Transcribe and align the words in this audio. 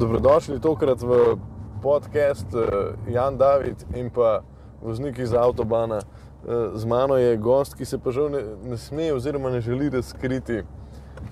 Dobrodošli 0.00 0.60
tokrat 0.60 1.02
v 1.02 1.36
podcast 1.82 2.54
uh, 2.54 2.96
Jan 3.08 3.36
David 3.36 3.84
in 3.94 4.08
pa 4.10 4.40
voznik 4.82 5.18
iz 5.18 5.34
Avtobana. 5.34 6.00
Uh, 6.00 6.72
z 6.72 6.84
mano 6.88 7.16
je 7.20 7.36
gost, 7.36 7.76
ki 7.76 7.84
se 7.84 7.98
pa 7.98 8.08
žal 8.10 8.30
ne, 8.32 8.40
ne 8.64 8.78
sme 8.80 9.12
oziroma 9.12 9.50
ne 9.50 9.60
želi 9.60 9.90
razkriti. 9.92 10.62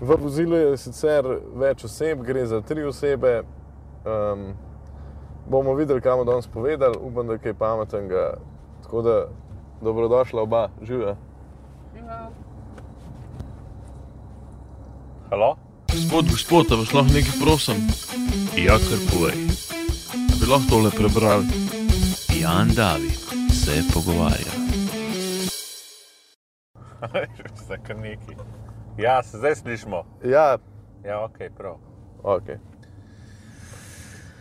V 0.01 0.17
vozilu 0.21 0.57
je 0.57 0.77
sicer 0.77 1.25
več 1.57 1.85
oseb, 1.89 2.21
gre 2.21 2.45
za 2.47 2.61
tri 2.61 2.85
osebe. 2.85 3.41
Um, 4.05 4.53
bomo 5.49 5.73
videli, 5.73 6.05
kam 6.05 6.21
bomo 6.21 6.29
danes 6.29 6.47
povedali, 6.47 7.01
upam, 7.01 7.27
da 7.27 7.39
je 7.39 7.45
kaj 7.47 7.55
pametnega. 7.55 8.27
Tako 8.85 9.03
da 9.03 9.17
dobrodošla 9.81 10.43
oba, 10.43 10.69
živijo. 10.83 11.17
Halo? 15.31 15.57
Gospod, 15.99 16.31
gospod, 16.31 16.73
a 16.73 16.77
vas 16.77 16.93
lahko 16.95 17.11
nekaj 17.13 17.35
prosim? 17.43 17.79
Ja, 18.55 18.77
kar 18.79 19.01
povej. 19.11 19.35
A 20.31 20.35
Bi 20.39 20.47
lahko 20.47 20.71
tole 20.71 20.91
prebrali? 20.95 21.47
Jan 22.41 22.69
David 22.77 23.19
se 23.51 23.83
pogovarja. 23.95 24.53
Vse 27.57 27.79
kar 27.87 27.97
neki. 27.99 28.37
Ja, 28.99 29.23
se 29.23 29.39
zdaj 29.39 29.55
slišimo. 29.55 30.05
Ja, 30.25 30.59
Ja, 31.05 31.25
ok, 31.25 31.39
prav. 31.57 31.75
ok. 32.23 32.49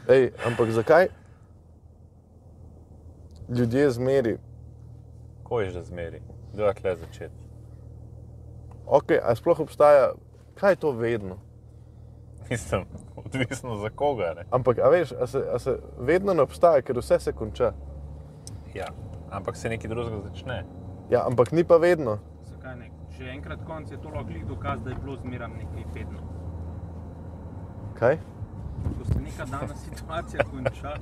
Ej, 0.09 0.31
ampak 0.45 0.69
zakaj 0.71 1.07
ljudje 3.49 3.91
zmeri? 3.91 4.37
Ko 5.43 5.61
je 5.61 5.69
že 5.69 5.83
zmeri? 5.83 6.21
Kdo 6.53 6.67
je 6.67 6.73
tle 6.73 6.95
začeti? 6.95 7.35
Ok, 8.85 9.11
a 9.23 9.35
sploh 9.35 9.59
obstaja, 9.59 10.13
kaj 10.55 10.71
je 10.71 10.75
to 10.75 10.91
vedno? 10.91 11.46
Mislim, 12.51 12.85
odvisno 13.15 13.77
za 13.77 13.89
koga. 13.89 14.33
Ne? 14.35 14.45
Ampak, 14.51 14.77
a 14.77 14.89
veš, 14.89 15.11
a 15.11 15.27
se, 15.27 15.43
a 15.53 15.59
se 15.59 15.79
vedno 15.99 16.33
ne 16.33 16.41
obstaja, 16.41 16.81
ker 16.81 16.97
vse 16.97 17.19
se 17.19 17.31
konča. 17.31 17.73
Ja, 18.73 18.87
ampak 19.31 19.57
se 19.57 19.69
nekaj 19.69 19.89
drugega 19.89 20.21
začne. 20.29 20.63
Ja, 21.09 21.25
ampak 21.27 21.51
ni 21.51 21.63
pa 21.63 21.77
vedno. 21.77 22.17
Zakaj 22.45 22.75
ne? 22.75 22.91
Že 23.17 23.29
enkrat 23.33 23.59
konc 23.65 23.91
je 23.91 23.97
to 24.01 24.09
lahko 24.09 24.45
dokaz, 24.47 24.79
da 24.83 24.89
je 24.89 24.95
bilo 25.03 25.15
zmeraj 25.17 25.47
nekaj 25.47 25.85
vedno. 25.93 26.19
Kaj? 27.99 28.17
Ko 28.97 29.05
se 29.05 29.19
neka 29.19 29.45
dana 29.45 29.75
situacija 29.85 30.43
konča 30.51 30.93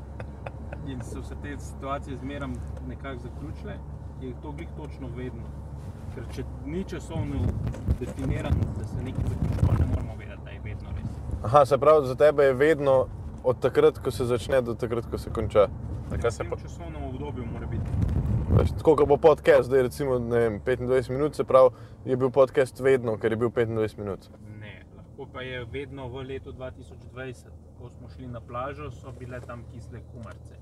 in 0.87 1.01
so 1.03 1.23
se 1.23 1.35
te 1.43 1.57
situacije 1.59 2.17
zmeraj 2.17 2.49
nekako 2.87 3.19
zaključile, 3.19 3.77
je 4.21 4.33
to 4.41 4.51
glih 4.51 4.69
točno 4.77 5.07
vedno. 5.15 5.43
Ker 6.15 6.23
če 6.31 6.43
ni 6.65 6.83
časovno 6.83 7.41
definirano, 7.99 8.71
da 8.77 8.87
se 8.87 9.01
nekaj 9.03 9.23
zaključuje, 9.23 9.77
ne 9.79 9.85
moramo 9.85 10.15
vedeti, 10.19 10.41
da 10.45 10.49
je 10.49 10.59
vedno 10.63 10.89
res. 10.95 11.11
Aha, 11.45 11.65
se 11.65 11.77
pravi, 11.77 12.07
za 12.07 12.15
tebe 12.15 12.43
je 12.43 12.53
vedno 12.53 13.07
od 13.43 13.59
takrat, 13.59 13.97
ko 13.99 14.11
se 14.11 14.25
začne, 14.25 14.61
do 14.61 14.73
takrat, 14.73 15.05
ko 15.05 15.17
se 15.17 15.29
konča. 15.29 15.67
V 16.09 16.31
se 16.31 16.43
pa... 16.49 16.55
časovnem 16.57 17.03
obdobju 17.03 17.45
mora 17.45 17.67
biti. 17.67 17.91
Veš, 18.57 18.71
tako 18.77 18.95
kot 18.95 19.07
bo 19.07 19.17
podcast, 19.17 19.67
zdaj 19.69 19.81
recimo 19.81 20.17
ne 20.19 20.39
vem, 20.39 20.59
25 20.65 21.11
minut, 21.11 21.35
se 21.35 21.43
pravi, 21.43 21.69
je 22.05 22.17
bil 22.17 22.31
podcast 22.33 22.79
vedno, 22.79 23.17
ker 23.17 23.31
je 23.31 23.37
bil 23.37 23.49
25 23.49 23.97
minut. 23.99 24.25
Ne, 24.59 24.85
lahko 24.97 25.29
pa 25.33 25.45
je 25.45 25.61
vedno 25.65 26.07
v 26.09 26.25
letu 26.33 26.53
2020, 26.53 27.53
ko 27.77 27.89
smo 27.89 28.09
šli 28.09 28.27
na 28.27 28.41
plažo, 28.41 28.89
so 28.91 29.13
bile 29.19 29.41
tam 29.41 29.63
kisle 29.69 30.01
kumarce. 30.11 30.57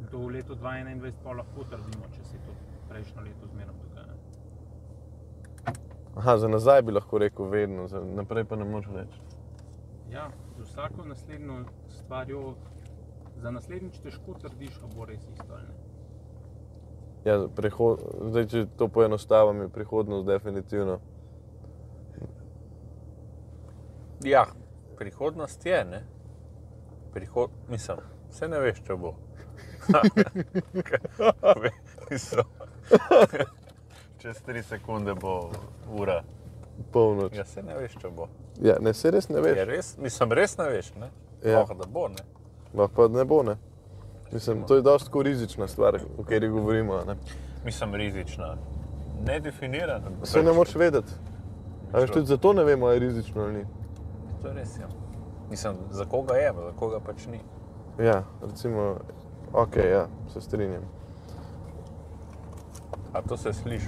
In 0.00 0.10
to 0.10 0.26
v 0.26 0.40
letu 0.40 0.58
2021 0.58 1.22
pa 1.22 1.38
lahko 1.38 1.70
trdimo, 1.70 2.10
če 2.16 2.24
se 2.24 2.36
je 2.36 2.42
to 2.48 2.58
prejšnjo 2.90 3.22
leto 3.30 3.46
zmerno 3.54 3.78
dogaja. 3.78 3.93
Aha, 6.16 6.36
za 6.38 6.48
nazaj 6.48 6.82
bi 6.82 6.92
lahko 6.92 7.18
rekel 7.18 7.46
vedno, 7.46 7.88
za 7.88 8.00
naprej 8.00 8.44
pa 8.44 8.56
ne 8.56 8.64
moreš 8.64 8.90
reči. 8.94 9.20
Ja, 10.12 10.28
z 10.58 10.62
vsako 10.62 11.04
naslednjo 11.04 11.64
stvarjo, 11.88 12.54
za 13.42 13.50
naslednjič 13.50 13.98
težko 13.98 14.34
trdiš, 14.42 14.78
a 14.82 14.86
bo 14.94 15.04
res 15.04 15.26
isto. 15.32 15.58
Ja, 17.24 17.38
prehod, 17.56 18.04
zdaj, 18.30 18.46
če 18.46 18.66
to 18.78 18.88
poenostavim, 18.88 19.64
je 19.64 19.68
prihodnost 19.68 20.26
definitivno. 20.26 21.00
Ja, 24.24 24.46
prihodnost 24.98 25.66
je, 25.66 25.84
ne? 25.84 26.04
Prihod... 27.12 27.50
Mislim, 27.68 27.98
vse 28.30 28.48
ne 28.48 28.60
veš, 28.60 28.80
če 28.86 28.96
bo. 28.96 29.14
Mislim, 32.10 32.44
Čez 34.24 34.42
3 34.46 34.62
sekunde 34.62 35.14
bo 35.14 35.50
ura. 35.92 36.22
Polnoč. 36.92 37.36
Ja, 37.36 37.44
se 37.44 37.62
ne 37.62 37.74
veš, 37.76 37.98
če 38.00 38.08
bo. 38.08 38.28
Ja, 38.62 38.78
ne, 38.80 38.94
se 38.96 39.10
res 39.12 39.28
ne 39.28 39.42
veš. 39.44 39.58
res, 39.68 39.90
mislim, 40.00 40.32
res 40.32 40.56
ne 40.56 40.68
veš, 40.72 40.88
ne? 40.96 41.10
Ja. 41.42 41.58
Lahko 41.58 41.76
da 41.76 41.88
bo, 41.92 42.06
ne? 42.08 42.24
Lahko 42.72 42.94
pa 43.02 43.08
ne 43.12 43.24
bo, 43.28 43.42
ne. 43.44 43.58
Mislim, 44.32 44.62
to 44.64 44.78
je 44.80 44.86
dosti 44.86 45.22
rizična 45.28 45.68
stvar, 45.68 46.00
o 46.16 46.24
kateri 46.24 46.48
govorimo. 46.48 47.02
Ne? 47.04 47.18
Mislim, 47.66 47.94
rizična. 48.00 48.54
Nedefinirana. 49.26 50.16
Vse 50.22 50.42
ne 50.42 50.56
moreš 50.56 50.74
vedeti. 50.74 51.20
A 51.92 52.00
veš, 52.00 52.16
tudi 52.16 52.26
zato 52.32 52.52
ne 52.56 52.64
vemo, 52.64 52.86
ali 52.86 52.96
je 52.96 53.00
rizično 53.00 53.42
ali 53.42 53.58
ni. 53.58 53.64
To 54.42 54.48
je 54.48 54.54
res, 54.54 54.78
ja. 54.80 54.88
Mislim, 55.50 55.84
za 55.90 56.08
koga 56.08 56.40
je, 56.40 56.52
za 56.64 56.72
koga 56.80 57.04
pač 57.04 57.26
ni. 57.26 57.44
Ja, 58.00 58.22
recimo, 58.40 58.94
ok, 59.52 59.76
ja, 59.76 60.06
se 60.32 60.40
strinjam. 60.40 60.88
A 63.14 63.22
to 63.22 63.36
se 63.36 63.52
sliši? 63.52 63.86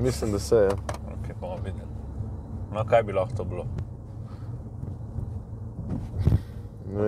Mislim, 0.00 0.32
da 0.32 0.38
se 0.38 0.56
je. 0.56 0.66
Ok, 0.66 1.40
bomo 1.40 1.56
videli. 1.56 1.90
No, 2.72 2.84
kaj 2.84 3.02
bi 3.02 3.12
lahko 3.12 3.36
to 3.36 3.44
bilo? 3.44 3.66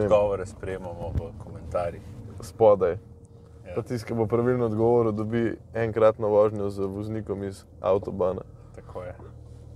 Odgovore 0.02 0.46
sprejemamo 0.46 1.12
v 1.14 1.44
komentarjih. 1.44 2.02
spodaj. 2.40 2.92
Ja. 2.92 3.74
Pa 3.74 3.82
tisti, 3.82 4.06
ki 4.08 4.14
bo 4.14 4.26
pravilno 4.26 4.66
odgovoril, 4.66 5.12
dobi 5.12 5.56
enkratno 5.74 6.28
vožnjo 6.28 6.70
z 6.70 6.86
voznikom 6.86 7.44
iz 7.44 7.64
Avtobana. 7.80 8.40
Tako 8.74 9.02
je. 9.02 9.14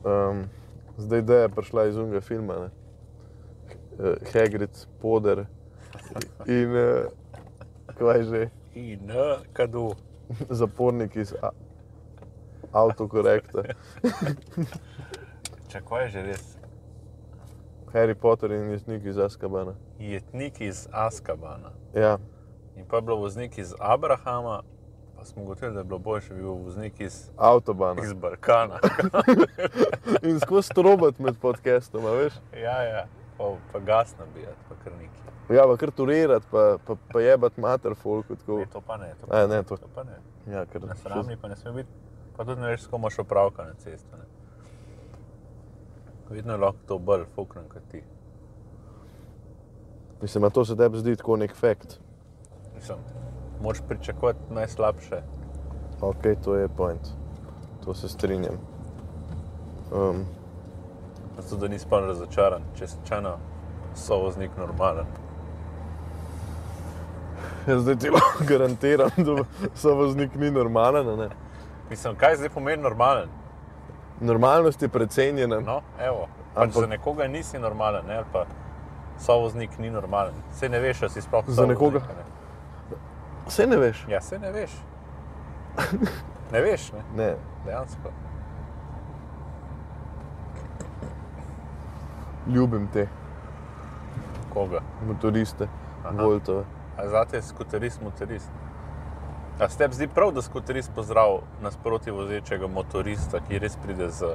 Um, 0.05 0.45
zdaj 0.97 1.23
da 1.23 1.35
je 1.35 1.49
prišla 1.49 1.87
iz 1.87 1.97
unega 1.97 2.21
filma, 2.21 2.55
ne? 2.55 2.71
Eh, 3.99 4.15
Hagrid, 4.33 4.87
Poder 5.01 5.45
in 6.47 6.77
uh, 6.77 7.22
kaj 7.99 8.23
že, 8.23 8.51
In 8.75 9.11
kadu. 9.53 9.95
zapornik 10.61 11.17
iz 11.17 11.35
avtokorekta. 12.73 13.63
Če 15.73 15.81
ko 15.85 15.99
je 15.99 16.09
že 16.09 16.23
res? 16.23 16.45
Harry 17.93 18.15
Potter 18.15 18.53
in 18.53 18.71
jesnik 18.73 19.05
iz 19.05 19.19
Azkabana. 19.19 19.75
Jetnik 20.01 20.61
iz 20.61 20.89
Askabana. 20.93 21.73
Ja, 21.95 22.19
In 22.77 22.85
pa 22.89 22.97
je 22.97 23.03
bilo 23.03 23.17
voznik 23.17 23.59
iz 23.59 23.75
Abrahama, 23.79 24.63
pa 25.17 25.25
smo 25.25 25.45
gotovili, 25.45 25.75
da 25.75 25.81
je 25.81 25.85
bilo 25.85 25.99
boljše, 25.99 26.29
če 26.29 26.35
bi 26.35 26.41
bil 26.41 26.53
voznik 26.53 27.01
iz, 27.01 27.31
Avtobana. 27.37 28.03
iz 28.05 28.13
Balkana. 28.13 28.79
In 30.29 30.41
skozi 30.41 30.69
strobat 30.69 31.19
med 31.19 31.37
podcastom, 31.41 32.05
veš? 32.05 32.33
ja, 32.57 32.83
ja. 32.83 33.07
Pa, 33.39 33.45
pa 33.73 33.79
gas 33.79 34.15
nabijati, 34.19 34.69
pa 34.69 34.75
kar 34.85 34.93
neki. 34.99 35.55
Ja, 35.55 35.67
pa 35.67 35.77
kar 35.77 35.91
turirati, 35.91 36.47
pa, 36.51 36.79
pa, 36.87 36.97
pa 37.13 37.21
jebat 37.21 37.57
mater 37.57 37.95
folku. 37.95 38.37
Tako. 38.37 38.59
Ne, 38.59 38.67
to 38.73 38.81
pa 38.81 38.97
ne. 38.97 39.15
To, 39.21 39.27
A, 39.31 39.47
ne, 39.47 39.63
to. 39.63 39.77
to 39.77 39.89
pa 39.95 40.05
ne. 40.05 40.19
Ja, 40.47 40.67
ker 40.67 40.85
Na 40.87 40.95
sramni 40.95 41.37
pa 41.37 41.49
ne 41.49 41.57
sme 41.57 41.73
biti, 41.73 41.91
pa 42.37 42.45
tudi 42.45 42.61
ne 42.61 42.73
veš, 42.73 42.87
s 42.87 42.91
kom 42.93 43.01
imaš 43.01 43.19
opravka 43.19 43.65
na 43.65 43.75
cesti. 43.79 44.17
Ne. 44.17 44.27
Vedno 46.33 46.57
lahko 46.57 46.79
to 46.89 46.99
bolj 46.99 47.25
fuknem 47.35 47.69
kot 47.69 47.83
ti. 47.91 48.03
Mislim, 50.23 50.43
da 50.43 50.51
to 50.51 50.65
se 50.65 50.77
tebi 50.77 50.99
zdi 50.99 51.17
tako 51.17 51.37
nek 51.37 51.55
fakt. 51.57 51.99
Mislim, 52.75 52.99
moč 53.63 53.81
pričakovati 53.89 54.39
najslabše. 54.51 55.23
Ok, 56.01 56.23
to 56.45 56.55
je 56.57 56.69
point. 56.69 57.09
To 57.85 57.95
se 57.95 58.09
strinjam. 58.09 58.55
Um, 59.93 60.25
Zato, 61.37 61.57
da 61.57 61.69
nisi 61.69 61.87
pa 61.91 62.01
razočaran, 62.01 62.63
če 62.79 62.87
si 62.87 62.97
čana 63.09 63.37
so 63.95 64.19
voznik 64.19 64.51
normalen. 64.59 65.07
jaz 67.67 67.83
zdaj 67.83 67.97
ti 67.99 68.11
lahko 68.11 68.45
garantiram, 68.49 69.11
da 69.17 69.45
so 69.75 69.95
voznik 69.95 70.35
ni 70.35 70.51
normalen. 70.51 71.07
Ne? 71.19 71.29
Mislim, 71.91 72.17
kaj 72.17 72.37
zdaj 72.37 72.49
pomeni 72.49 72.83
normalen? 72.83 73.29
Normalnost 74.21 74.83
je 74.83 74.89
precenjena. 74.89 75.61
No, 75.61 75.81
evo. 75.99 76.29
Pač 76.55 76.69
Ampak- 76.69 76.81
za 76.81 76.87
nekoga 76.87 77.29
nisi 77.29 77.59
normalen, 77.59 78.07
ne? 78.07 78.17
ali 78.17 78.27
pa 78.33 78.45
sovoznik 79.19 79.79
ni 79.79 79.91
normalen. 79.91 80.35
Vse 80.53 80.69
ne 80.69 80.81
veš, 80.81 81.03
ali 81.03 81.11
si 81.11 81.23
sploh 81.23 81.45
Za 81.47 81.67
nekoga? 81.67 81.99
Ne? 81.99 82.97
Vse 83.47 83.67
ne 83.67 83.77
veš. 83.77 84.05
Ja, 84.09 84.21
se 84.21 84.39
ne 84.39 84.53
veš. 84.53 84.71
Ne 86.53 86.61
veš, 86.61 86.93
ne? 86.93 87.03
Ne. 87.17 87.37
dejansko. 87.65 88.11
Ljubim 92.47 92.89
te 92.93 93.07
Koga? 94.53 94.81
motoriste, 95.07 95.69
Aha. 96.05 96.23
Voltove. 96.25 96.65
A 96.99 97.09
zate 97.09 97.37
je 97.37 97.43
skuterist, 97.43 98.03
motorist. 98.03 98.51
A 99.61 99.69
se 99.69 99.79
tebi 99.79 99.95
zdi 99.95 100.09
prav, 100.09 100.33
da 100.33 100.43
skuterist 100.43 100.91
pozdrav 100.95 101.41
nasproti 101.63 102.11
vozečega 102.11 102.67
motorista, 102.67 103.41
ki 103.49 103.59
res 103.59 103.77
pride 103.77 104.11
z 104.11 104.35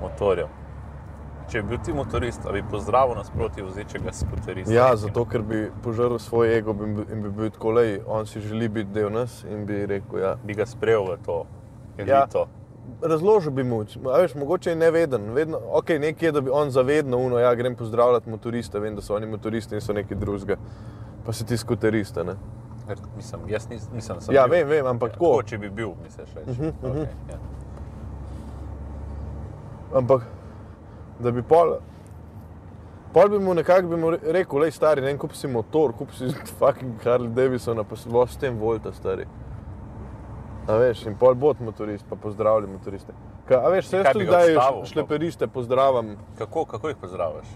motorjem? 0.00 0.48
Če 1.50 1.62
bi 1.62 1.68
bil 1.68 1.80
ti 1.84 1.92
motorist, 1.92 2.46
bi 2.52 2.62
pozdravil 2.70 3.16
nasproti 3.18 3.62
vozečega 3.62 4.12
skuterista? 4.12 4.74
Ja, 4.74 4.96
zato 4.96 5.24
ker 5.24 5.42
bi 5.42 5.64
požrl 5.82 6.16
svoj 6.22 6.54
ego 6.58 6.76
in 6.84 6.94
bi, 6.96 7.06
in 7.12 7.22
bi 7.22 7.30
bil 7.30 7.50
tako 7.50 7.70
lej, 7.70 7.98
on 8.06 8.26
si 8.26 8.40
želi 8.40 8.68
biti 8.68 8.92
del 8.94 9.10
nas 9.12 9.44
in 9.44 9.66
bi 9.66 9.86
rekel, 9.86 10.18
ja. 10.22 10.36
Bi 10.44 10.54
ga 10.54 10.66
sprejel 10.66 11.04
v 11.10 11.18
to 11.26 11.44
Ja. 12.06 12.26
Razložil 13.02 13.50
bi 13.52 13.64
mu, 13.64 13.84
a 14.12 14.18
veš, 14.20 14.34
mogoče 14.34 14.70
je 14.70 14.76
neveden, 14.76 15.30
vedno, 15.32 15.58
ok, 15.72 15.88
nekje, 15.88 16.32
da 16.32 16.40
bi 16.40 16.50
on 16.50 16.70
zavedno 16.70 17.18
uno, 17.18 17.38
ja, 17.38 17.54
grem 17.54 17.76
pozdravljati 17.76 18.30
motoriste, 18.30 18.80
vem, 18.80 18.94
da 18.96 19.02
so 19.02 19.14
oni 19.16 19.26
motoristi 19.26 19.74
in 19.74 19.80
so 19.80 19.92
neki 19.92 20.14
drugega, 20.14 20.56
pa 21.26 21.32
si 21.32 21.46
ti 21.46 21.56
skuterista, 21.56 22.22
ne. 22.22 22.34
Mislim, 23.16 23.40
jaz 23.48 23.68
nis, 23.70 23.88
nisem 23.94 24.20
sem 24.20 24.34
Ja, 24.34 24.46
bil. 24.46 24.50
vem, 24.58 24.68
vem, 24.68 24.86
ampak 24.86 25.12
tako. 25.12 25.26
Tako, 25.26 25.42
če 25.42 25.58
bi 25.58 25.70
bil, 25.70 25.92
misliš 26.02 26.34
reči. 26.34 26.50
Uh 26.50 26.56
-huh, 26.56 26.72
okay, 26.82 27.06
ja. 27.30 27.38
Ampak, 29.94 30.22
da 31.20 31.30
bi 31.30 31.42
pol, 31.42 31.76
pol 33.12 33.28
bi 33.28 33.38
mu 33.38 33.54
nekako 33.54 33.88
bi 33.88 33.96
mu 33.96 34.10
re- 34.10 34.18
rekel, 34.24 34.58
lej 34.58 34.70
stari, 34.70 35.00
ne 35.00 35.18
kup 35.18 35.32
si 35.34 35.48
motor, 35.48 35.92
kup 35.92 36.12
si 36.12 36.28
fucking 36.58 36.92
Harley 37.04 37.28
Davidsona, 37.34 37.84
pa 37.84 37.96
si 37.96 38.08
s 38.26 38.36
tem 38.36 38.58
volta, 38.58 38.92
stari. 38.92 39.26
A 40.68 40.74
veš, 40.74 41.06
in 41.06 41.16
pol 41.16 41.34
bod 41.34 41.60
motorist, 41.60 42.04
pa 42.06 42.16
pozdravlja 42.16 42.68
motoriste. 42.68 43.12
Ka, 43.46 43.54
a 43.56 43.68
veš, 43.68 43.86
se 43.86 43.96
jaz 43.96 44.12
tudi 44.12 44.26
zdaj 44.26 44.52
odstavil, 44.52 44.82
š- 44.82 44.88
šleperiste 44.88 45.46
pozdravljam, 45.48 46.16
Kako, 46.38 46.64
kako 46.64 46.88
jih 46.88 46.96
pozdraviš? 46.96 47.48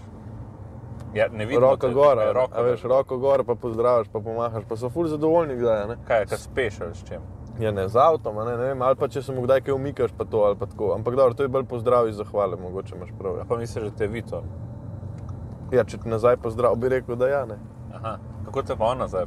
Ja, 1.13 1.27
ne 1.29 1.45
vidim. 1.45 1.61
roko 1.61 1.89
gor, 1.89 2.19
a 2.19 2.31
roko, 2.33 2.51
a 2.51 2.61
veš, 2.61 2.81
roko 2.83 3.17
gor, 3.17 3.43
pa 3.43 3.55
pozdraviš, 3.55 4.07
pa 4.09 4.19
pomahaš, 4.19 4.63
pa 4.67 4.75
so 4.75 4.89
ful 4.89 5.07
zadovoljni 5.07 5.55
kdaj, 5.55 5.81
a 5.81 5.87
ne. 5.87 5.97
Kaj 6.07 6.19
je, 6.19 6.25
kaj 6.25 6.37
speš 6.39 6.81
ali 6.81 6.95
s 6.95 7.03
čim? 7.03 7.21
Ja, 7.59 7.71
ne, 7.71 7.87
z 7.87 7.95
avtom, 7.97 8.37
a 8.37 8.43
ne, 8.43 8.57
ne 8.57 8.65
vem, 8.65 8.81
ali 8.81 8.95
pa 8.95 9.07
če 9.07 9.21
se 9.21 9.31
mu 9.31 9.41
kdaj 9.41 9.61
kaj 9.61 9.73
umikaš, 9.73 10.11
pa 10.11 10.25
to, 10.25 10.37
ali 10.39 10.55
pa 10.55 10.65
tako. 10.65 10.91
Ampak 10.93 11.15
dobro, 11.15 11.33
to 11.33 11.43
je 11.43 11.49
bolj 11.49 11.63
pozdrav 11.65 12.09
iz 12.09 12.15
zahvale, 12.15 12.57
mogoče 12.57 12.95
imaš 12.95 13.13
prav. 13.19 13.37
Ja, 13.37 13.45
Pa 13.45 13.57
misliš, 13.57 13.83
da 13.83 13.91
te 13.91 14.03
je 14.03 14.07
Vito? 14.09 14.43
ja 15.71 15.83
če 15.83 15.97
ti 15.97 16.09
nazaj 16.09 16.37
pozdrav, 16.37 16.75
bi 16.75 16.89
rekel, 16.89 17.15
da 17.15 17.27
ja, 17.27 17.45
ne. 17.45 17.55
Aha. 17.93 18.17
Kako 18.45 18.61
te 18.61 18.75
pa 18.75 18.85
on 18.85 18.97
nazaj 18.97 19.25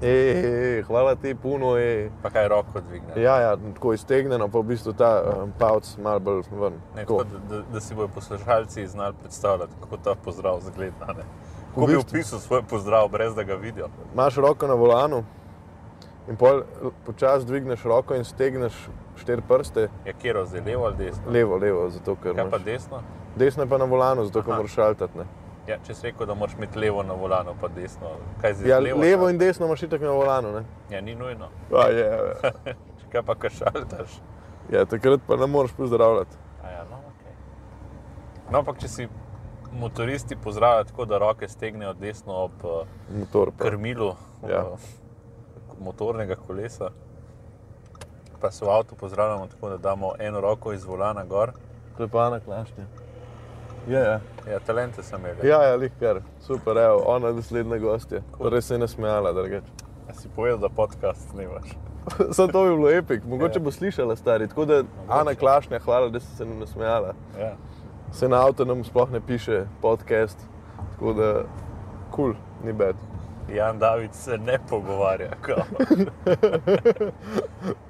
pozdrav? 0.00 0.10
Ej, 0.10 0.82
hvala 0.82 1.14
ti, 1.14 1.34
puno, 1.34 1.76
ej. 1.76 2.10
Pa 2.22 2.30
kaj 2.30 2.48
roko 2.48 2.80
dvigne? 2.80 3.22
Ja, 3.22 3.40
ja, 3.40 3.56
tako 3.74 3.92
iztegnjeno, 3.92 4.48
pa 4.48 4.58
v 4.58 4.62
bistvu 4.62 4.92
ta 4.92 5.22
um, 5.42 5.52
pavc 5.58 5.96
malo 5.98 6.20
bolj 6.20 6.42
ven. 6.50 6.72
Ne, 6.94 7.02
Tako. 7.02 7.24
da, 7.24 7.56
da, 7.56 7.62
da 7.72 7.80
si 7.80 7.94
bodo 7.94 8.08
poslušalci 8.08 8.86
znali 8.86 9.14
predstavljati, 9.20 9.72
kako 9.80 9.96
ta 9.96 10.14
pozdrav 10.14 10.60
zgleda. 10.60 11.06
ne. 11.16 11.24
Kako 11.74 11.86
bi 11.86 11.96
opisal 11.96 12.38
svoj 12.38 12.62
pozdrav, 12.62 13.08
brez 13.08 13.34
da 13.34 13.42
ga 13.42 13.54
vidijo? 13.54 13.88
Imaš 14.14 14.34
roko 14.36 14.66
na 14.66 14.74
volanu 14.74 15.24
in 16.28 16.36
pol 16.36 16.62
počasi 17.06 17.46
dvigneš 17.46 17.82
roko 17.82 18.14
in 18.14 18.24
stegneš 18.24 18.72
štiri 19.16 19.42
prste, 19.48 19.88
Je 20.04 20.12
kjer 20.12 20.36
zdaj 20.46 20.60
levo 20.60 20.84
ali 20.84 20.96
desno? 20.96 21.22
levo, 21.30 21.56
levo, 21.56 21.90
zato 21.90 22.16
ker 22.22 22.34
Kaj 22.34 22.50
pa 22.50 22.58
desno? 22.58 23.00
Desno 23.36 23.62
je 23.62 23.68
pa 23.68 23.78
na 23.78 23.84
volanu, 23.84 24.24
zato 24.24 24.42
ker 24.42 24.54
moraš 24.54 24.74
šaltati. 24.74 25.18
Ne. 25.18 25.24
Ja, 25.66 25.78
če 25.82 25.94
si 25.94 26.06
rekel, 26.06 26.26
da 26.26 26.34
moraš 26.34 26.54
imeti 26.54 26.78
levo 26.78 27.02
na 27.02 27.14
volanu, 27.14 27.54
pa 27.60 27.68
desno. 27.68 28.12
Zdaj? 28.40 28.68
Ja, 28.70 28.78
levo, 28.78 29.00
levo 29.00 29.28
in 29.28 29.38
desno 29.38 29.66
imaš 29.66 29.82
itak 29.82 30.00
na 30.00 30.10
volanu. 30.10 30.52
Ne. 30.52 30.62
Ja, 30.90 31.00
ni 31.00 31.14
nujno. 31.14 31.48
A, 31.72 31.88
je, 31.88 32.04
je. 32.04 32.52
Kaj 33.12 33.22
pa 33.22 33.34
kašaltaš? 33.34 34.20
Ja, 34.70 34.84
takrat 34.84 35.20
pa 35.26 35.36
ne 35.36 35.46
moreš 35.46 35.72
pozdravljati. 35.72 36.36
A 36.62 36.70
Ja, 36.70 36.84
no, 36.84 36.96
okay. 36.98 37.32
no, 38.52 38.58
ampak 38.58 38.78
če 38.78 38.88
si 38.88 39.08
motoristi 39.72 40.36
pozdravljajo 40.36 40.84
tako, 40.84 41.04
da 41.04 41.18
roke 41.18 41.48
stegnejo 41.48 41.92
desno 41.94 42.34
ob 42.34 42.52
eh, 42.64 42.86
Motor 43.18 43.50
pa. 43.50 43.64
krmilu 43.64 44.14
Ja. 44.48 44.62
eh, 44.62 44.86
motornega 45.80 46.36
kolesa, 46.36 46.90
pa 48.40 48.50
se 48.50 48.64
v 48.64 48.70
avtu 48.70 48.94
pozdravljamo 48.94 49.46
tako, 49.46 49.68
da 49.68 49.76
damo 49.78 50.12
eno 50.18 50.40
roko 50.40 50.72
iz 50.72 50.84
volana 50.84 51.24
gor. 51.24 51.52
To 51.96 52.02
je 52.02 52.08
pa 52.08 52.26
Ana 52.26 52.40
Klašnja. 52.40 52.84
Ja, 53.86 53.98
ja. 54.00 54.20
Ja, 54.50 54.58
talente 54.60 55.02
sem 55.02 55.20
imel. 55.20 55.34
Ja, 55.44 55.62
ja, 55.62 55.76
lihkar, 55.76 56.20
super, 56.40 56.76
evo, 56.76 57.02
ona 57.06 57.28
je 57.28 57.34
naslednja 57.34 57.78
gostja. 57.78 58.20
Cool. 58.36 58.50
Res 58.50 58.66
se 58.66 58.74
je 58.74 58.78
nasmejala, 58.78 59.32
drugače. 59.32 59.66
A 60.08 60.14
si 60.14 60.28
povedal, 60.28 60.58
da 60.58 60.68
podcast 60.68 61.30
snimaš. 61.30 61.68
Samo 62.32 62.48
to 62.48 62.64
bi 62.64 62.70
bilo 62.70 62.90
epik, 62.90 63.24
mogoče 63.24 63.58
Ja. 63.58 63.62
bo 63.62 63.70
slišala 63.70 64.16
stari. 64.16 64.48
Tako 64.48 64.64
da 64.64 64.82
Ana 65.08 65.34
Klašnja, 65.34 65.78
hvala, 65.78 66.08
da 66.08 66.20
si 66.20 66.36
se 66.36 66.44
nam 66.44 66.58
nasmejala. 66.58 67.14
Ja. 67.40 67.52
Se 68.12 68.28
na 68.28 68.36
avto 68.38 68.64
nam 68.64 68.84
sploh 68.84 69.10
ne 69.10 69.20
piše 69.20 69.66
podcast, 69.82 70.38
tako 70.92 71.12
da 71.12 71.32
kul, 71.34 71.44
cool, 72.10 72.34
ni 72.64 72.72
bed. 72.72 72.96
Jan 73.48 73.78
David 73.78 74.14
se 74.14 74.38
ne 74.38 74.58
pogovarja. 74.70 75.30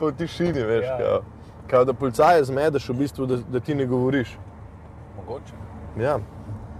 v 0.00 0.12
tišini, 0.12 0.62
veš, 0.62 0.84
Ja. 0.84 0.92
ja. 0.92 0.98
kao, 0.98 1.20
kao 1.66 1.84
da 1.84 1.92
policaje 1.92 2.44
zmedeš 2.44 2.88
v 2.88 2.94
bistvu, 2.94 3.26
da, 3.26 3.36
da 3.36 3.60
ti 3.60 3.74
ne 3.74 3.86
govoriš. 3.86 4.38
Mogoče. 5.16 5.52
Ja, 5.96 6.18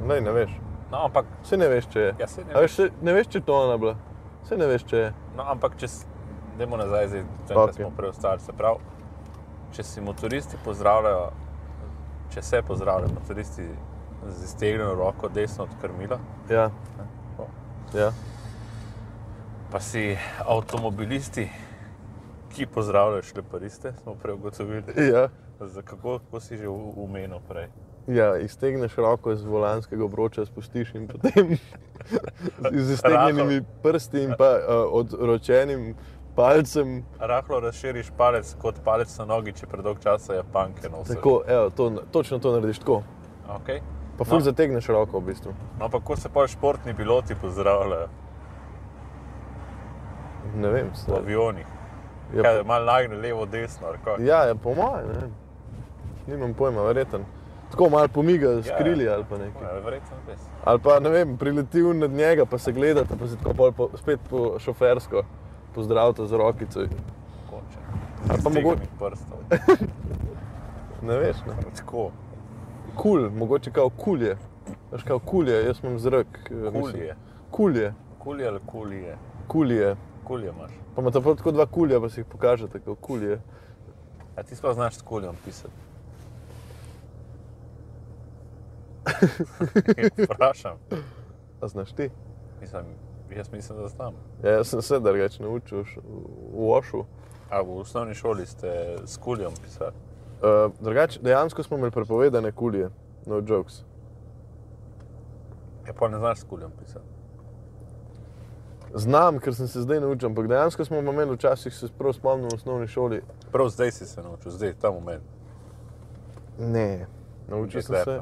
ne, 0.07 0.21
ne 0.21 0.33
veš. 0.33 0.51
No, 0.91 1.05
ampak, 1.05 1.27
Vse 1.43 1.57
ne 1.57 1.69
veš, 1.69 1.87
če 1.91 2.01
je. 2.01 2.11
ja, 2.21 2.27
saj 2.29 2.45
ne 2.45 2.55
A 2.55 2.61
veš, 2.61 2.75
se, 2.77 2.91
ne 3.03 3.13
veš, 3.13 3.27
če 3.27 3.39
je 3.39 3.45
to 3.45 3.55
ona 3.57 3.77
bila. 3.77 3.97
Vse 4.45 4.57
ne 4.57 4.67
veš, 4.67 4.85
če 4.87 4.97
je. 4.97 5.09
No, 5.37 5.47
ampak 5.51 5.77
če 5.81 5.89
Dajmo 6.59 6.77
nazaj, 6.77 7.09
zdaj, 7.09 7.25
okay. 7.49 7.73
smo 7.77 7.91
preostali. 7.97 8.41
Se 8.41 8.53
pravi, 8.53 8.79
če 9.77 9.83
si 9.85 10.01
motoristi 10.01 10.57
pozdravljajo, 10.65 11.27
če 12.33 12.43
se 12.43 12.63
pozdravljajo 12.63 13.13
motoristi 13.13 13.67
z 14.29 14.45
iztegnjeno 14.45 14.95
roko 14.95 15.29
desno 15.29 15.65
od 15.65 15.75
krmila, 15.81 16.17
Ja, 16.51 16.71
ja. 17.95 18.09
pa 19.71 19.81
si 19.81 20.17
avtomobilisti, 20.47 21.49
ki 22.55 22.67
pozdravljajo 22.67 23.23
šlepariste, 23.23 23.93
smo 24.03 24.15
prej 24.15 24.35
ugotovili. 24.35 24.97
ja. 25.13 25.29
Za 25.61 25.83
kako, 25.83 26.19
kako 26.19 26.41
si 26.41 26.57
že 26.57 26.69
umenil 26.69 27.41
prej? 27.49 27.69
Ja, 28.07 28.37
iztegneš 28.37 28.97
roko 28.97 29.33
iz 29.33 29.43
volanskega 29.45 30.05
obroča, 30.05 30.47
spustiš 30.47 30.95
in 30.95 31.09
potem 31.09 31.57
z 32.77 32.93
iztegnjenimi 32.93 33.65
prsti 33.83 34.23
in 34.23 34.35
pa 34.39 34.45
uh, 34.45 34.93
odročenim 34.93 35.95
palcem. 36.37 37.05
Rahlo 37.19 37.61
razširiš 37.61 38.11
palec 38.17 38.55
kot 38.55 38.75
palec 38.85 39.19
na 39.19 39.25
nogi, 39.25 39.53
če 39.53 39.67
predolg 39.67 39.99
časa 39.99 40.35
je 40.35 40.45
panke 40.53 40.89
nosiš. 40.89 41.15
Tako, 41.15 41.43
evo, 41.47 41.71
to, 41.71 41.91
točno 42.11 42.39
to 42.39 42.53
narediš 42.53 42.79
tako. 42.79 43.03
Okay. 43.49 43.81
Pa 44.19 44.25
ful 44.25 44.39
No. 44.39 44.45
zategneš 44.45 44.87
roko 44.87 45.19
v 45.21 45.25
bistvu. 45.25 45.53
No, 45.79 45.85
ampak 45.85 46.01
kako 46.01 46.17
se 46.17 46.29
pa 46.29 46.47
športni 46.47 46.95
piloti 46.95 47.35
pozdravljajo 47.35 48.09
Ne 50.55 50.69
vem, 50.69 50.87
v 50.89 50.97
stari. 50.97 51.19
avionih? 51.19 51.67
Ja, 52.35 52.43
Kaj, 52.43 52.59
po, 52.59 52.65
malo 52.65 52.85
nagne 52.87 53.17
levo, 53.17 53.47
desno. 53.47 53.87
ja, 54.19 54.45
ja, 54.45 54.55
po 54.55 54.75
mojem, 54.75 55.09
ne. 55.11 55.29
Nimam 56.27 56.55
pojma, 56.55 56.83
verjeten. 56.83 57.25
Tako 57.77 57.91
malo 57.91 58.09
pomiga 58.09 58.51
Ja, 58.51 58.77
krili 58.79 59.05
ja. 59.05 59.15
ali 59.15 59.25
pa 59.25 59.39
nekaj. 59.39 59.63
Ja, 59.65 59.81
verjetno 59.81 60.17
res. 60.29 60.41
Ali 60.65 60.81
pa 60.81 61.01
ne 61.01 61.11
vem, 61.11 61.37
priletil 61.37 61.93
nad 61.95 62.11
njega, 62.11 62.47
pa 62.47 62.59
se 62.59 62.73
gledate, 62.73 63.17
pa 63.17 63.27
se 63.29 63.37
tako 63.37 63.55
pol 63.55 63.73
po, 63.73 63.89
spet 63.95 64.21
po 64.31 64.59
šofersko 64.59 65.23
pozdravite 65.75 66.27
z 66.27 66.33
rokico. 66.35 66.81
Mogoče. 66.81 67.79
Ali 68.23 68.39
pa 68.39 68.51
Z 68.51 68.55
mogo- 68.55 68.77
dvignjenih 68.77 68.89
prstov. 68.99 69.39
Ne 71.03 71.17
veš, 71.17 71.37
ne. 71.47 71.53
Tako, 71.77 72.11
Kul, 72.95 73.21
cool, 73.21 73.31
mogoče 73.33 73.71
kao 73.71 73.91
kulje. 73.91 74.37
Veš, 74.93 75.03
kao 75.03 75.19
kulje, 75.19 75.65
jaz 75.65 75.77
imam 75.83 75.99
zrak. 75.99 76.27
eh, 76.47 76.71
kulje. 76.73 77.15
Kulje, 77.51 77.93
Kulje 78.19 78.49
ali 78.49 78.61
kulje? 78.67 79.17
kulje. 79.49 79.97
Kulje 80.25 80.49
imaš. 80.49 80.71
Pa 80.95 81.03
imate 81.03 81.21
prav 81.21 81.37
tako 81.37 81.53
dva 81.53 81.67
kulja, 81.67 82.01
pa 82.01 82.09
si 82.09 82.21
jih 82.21 82.27
pokažete, 82.27 82.81
kao 82.81 82.95
kulje. 82.95 83.41
A 84.37 84.43
ti 84.43 84.57
sploh 84.57 84.75
znaš 84.75 84.95
s 84.95 85.03
kuljem 85.03 85.35
pisati? 85.45 85.75
Vprašam. 90.35 90.79
A 91.61 91.69
znaš 91.69 91.93
ti? 91.93 92.11
Mislim, 92.61 92.85
jaz 93.37 93.53
mislim, 93.53 93.79
da 93.79 93.89
znam. 93.89 94.15
Ja, 94.45 94.51
jaz 94.51 94.69
sem 94.69 94.83
se 94.83 95.01
drugače 95.01 95.43
naučil 95.43 95.85
v 96.53 96.71
Ošu. 96.71 97.05
A 97.51 97.63
v 97.63 97.79
osnovni 97.79 98.15
šoli 98.15 98.47
ste 98.47 98.97
s 99.05 99.17
kuljem 99.17 99.53
pisali? 99.63 99.93
Uh, 100.43 100.73
drugače, 100.81 101.21
dejansko 101.23 101.63
smo 101.63 101.77
imeli 101.77 101.91
prepovedane 101.91 102.53
kulje, 102.53 102.91
no 103.27 103.43
jokes. 103.47 103.85
Ja, 105.87 105.93
pa 105.99 106.09
ne 106.09 106.19
znaš 106.19 106.39
s 106.39 106.45
kuljem 106.45 106.71
pisati. 106.79 107.05
Znam, 108.95 109.39
ker 109.39 109.55
sem 109.55 109.69
se 109.69 109.81
zdaj 109.81 110.01
naučil, 110.01 110.29
ampak 110.29 110.49
dejansko 110.49 110.85
smo 110.85 110.99
imeli 110.99 111.35
včasih, 111.35 111.75
se 111.75 111.89
prav 111.99 112.13
spomnim 112.13 112.49
v 112.49 112.55
osnovni 112.55 112.89
šoli. 112.89 113.23
Prav 113.53 113.69
zdaj 113.69 113.91
si 113.91 114.07
se 114.07 114.23
naučil, 114.23 114.51
zdaj, 114.51 114.75
ta 114.81 114.91
moment. 114.91 115.23
Ne, 116.59 117.07
naučil 117.49 117.83
sem 117.83 118.05
se. 118.05 118.21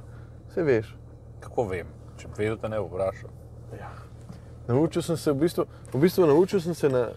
Vse 0.54 0.62
veš. 0.62 0.90
Kako 1.42 1.64
vem? 1.66 1.88
Če 2.14 2.28
bi 2.30 2.44
vedel, 2.44 2.56
te 2.62 2.68
ne 2.70 2.78
bi 2.78 2.86
vprašal. 2.86 3.30
Naučil 4.68 5.02
sem 5.02 5.16
se 5.18 5.32
v 5.32 5.40
bistvu, 5.40 5.64
v 5.90 6.00
bistvu 6.04 6.26
naučil 6.30 6.60
sem 6.62 6.74
se 6.78 6.88
na 6.88 7.08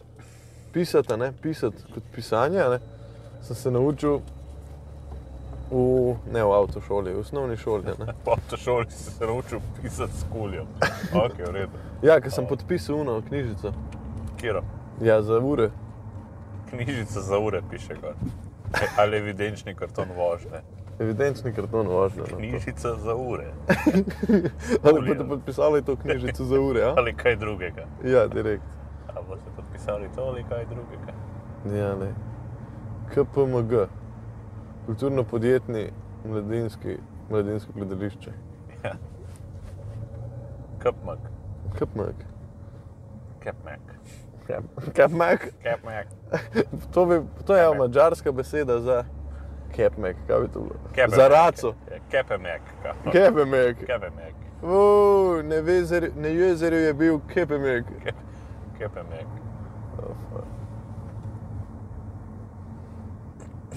pisati, 0.73 1.17
ne 1.21 1.27
pisati 1.41 1.83
kot 1.93 2.07
pisanje. 2.15 2.63
Ne? 2.71 2.79
Sem 3.45 3.55
se 3.55 3.71
naučil 3.71 4.23
v, 5.69 6.15
ne 6.33 6.43
v 6.43 6.55
avtošoli, 6.57 7.13
v 7.13 7.21
osnovni 7.21 7.59
šoli. 7.61 7.93
Po 8.25 8.33
avtošoli 8.39 8.89
si 8.89 9.11
se 9.11 9.29
naučil 9.29 9.61
pisati 9.83 10.17
s 10.17 10.25
kuljem. 10.33 10.65
Ok, 11.13 11.37
v 11.37 11.53
redu. 11.59 11.83
Ja, 12.01 12.17
ker 12.17 12.33
sem 12.33 12.49
podpisal 12.49 13.03
uno 13.03 13.19
knjižico. 13.21 13.75
Kiro? 14.41 14.63
Ja, 15.01 15.21
za 15.21 15.37
ure. 15.37 15.69
Knjižica 16.73 17.21
za 17.21 17.37
ure 17.37 17.61
piše 17.69 18.01
gor. 18.01 18.17
E, 18.73 18.89
Ali 18.97 19.21
evidenčni 19.21 19.77
karton 19.77 20.09
vožnje. 20.17 20.65
Evidenčni 20.99 21.53
karton 21.53 21.87
vožnje. 21.87 22.21
No. 22.31 22.37
Knjižica 22.37 22.95
za 22.95 23.15
ure. 23.15 23.51
Ali 24.83 25.01
boste 25.07 25.27
podpisali 25.27 25.81
to 25.85 25.95
knjižico 25.95 26.43
za 26.43 26.59
ure? 26.59 26.79
Ja, 26.81 26.93
Ali 26.97 27.13
kaj 27.15 27.35
drugega. 27.35 27.85
ja 28.03 28.27
direkt. 28.27 28.63
Ali 29.15 29.25
boste 29.29 29.49
podpisali 29.55 30.09
to 30.15 30.21
ali 30.21 30.43
kaj 30.49 30.65
drugega. 30.65 31.13
Ja, 31.79 31.95
ne. 31.95 32.13
KPMG, 33.13 33.87
kulturno-podjetni 34.85 35.91
mladinski, 36.25 36.97
mladinsko 37.29 37.71
gledališče. 37.75 38.31
Ja. 38.83 38.93
Kapmak. 40.79 41.19
KPMG. 41.73 42.23
Kapmak. 43.43 43.79
KPMG. 44.93 45.51
Kapmak. 45.63 46.07
To, 46.93 47.05
bi, 47.05 47.21
to 47.45 47.55
je 47.55 47.77
mačarska 47.77 48.31
beseda 48.31 48.79
za 48.79 49.03
KPMG. 49.77 50.27
Kaj 50.27 50.41
bi 50.41 50.47
to 50.53 50.59
bilo? 50.59 50.79
Kepemek. 50.95 51.15
Za 51.15 51.27
raco. 51.27 51.73
Kepemek. 52.11 52.61
KPMG. 53.13 53.85
Kepemek. 53.85 54.35
Uh, 54.61 55.43
na, 55.45 55.61
vezer, 55.61 56.11
na 56.15 56.27
jezeru 56.27 56.75
je 56.75 56.93
bil 56.93 57.19
KPMG. 57.19 58.13
Kepemek. 58.77 59.27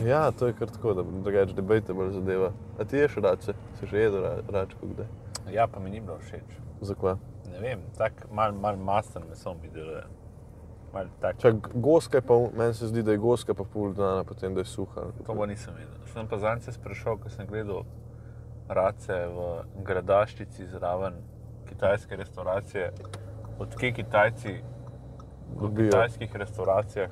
Ja, 0.04 0.30
to 0.30 0.46
je 0.46 0.52
kar 0.52 0.68
tako, 0.68 0.94
da 0.94 1.02
drugače 1.02 1.54
debate 1.54 1.92
bolj 1.92 2.10
zadeva. 2.10 2.52
A 2.78 2.84
ti 2.84 2.96
ješ 2.96 3.14
race? 3.16 3.52
Si 3.80 3.86
že 3.86 3.98
jedel 3.98 4.22
ra, 4.22 4.36
račko 4.48 4.86
kdaj? 4.86 5.06
Ja, 5.52 5.66
pa 5.66 5.80
mi 5.80 5.90
ni 5.90 6.00
bilo 6.00 6.18
všeč. 6.18 6.56
Zakaj? 6.80 7.14
Ne 7.52 7.60
vem, 7.60 7.80
tako 7.98 8.34
mal, 8.34 8.52
mal 8.52 8.76
masten 8.76 9.22
meso 9.28 9.54
mi 9.54 9.68
deluje. 9.68 10.04
Goska 11.74 12.16
je 12.16 12.22
pa, 12.22 12.34
meni 12.54 12.74
se 12.74 12.86
zdi, 12.86 13.02
da 13.02 13.10
je 13.10 13.18
goska 13.18 13.54
pa 13.54 13.64
pol 13.64 13.92
dana, 13.92 14.24
potem 14.24 14.54
da 14.54 14.60
je 14.60 14.64
suha. 14.64 15.00
to 15.26 15.34
pa 15.34 15.46
nisem 15.46 15.74
videl. 15.74 15.94
Sem 16.06 16.28
pa 16.28 16.38
zadnjič 16.38 16.74
sprašal, 16.74 17.16
ko 17.18 17.30
sem 17.30 17.46
gledal 17.46 17.84
race 18.68 19.26
v 19.26 19.46
gradaščici 19.84 20.66
zraven 20.66 21.14
kitajske 21.66 22.16
restauracije, 22.16 22.92
odkje 23.58 23.92
Kitajci 23.92 24.52
v 25.50 25.60
Dobijo. 25.60 25.86
kitajskih 25.86 26.36
restauracijah 26.36 27.10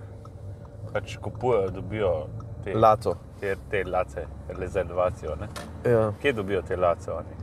pač 0.92 1.16
kupujejo, 1.16 1.70
dobijo 1.70 2.26
te, 2.64 2.74
Laco. 2.74 3.14
te, 3.40 3.56
te 3.70 3.84
lace, 3.84 4.26
rezervacijo. 4.48 5.36
Ne? 5.36 5.48
Ja, 5.84 6.12
Kje 6.22 6.32
dobijo 6.32 6.62
te 6.62 6.76
lace 6.76 7.12
oni? 7.12 7.34